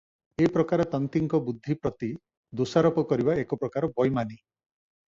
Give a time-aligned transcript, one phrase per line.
[0.43, 2.11] ଏ ପ୍ରକାର ତନ୍ତୀଙ୍କ ବୁଦ୍ଧି ପ୍ରତି
[2.63, 4.43] ଦୋଷାରୋପ କରିବା ଏକପ୍ରକାର ବୈମାନି।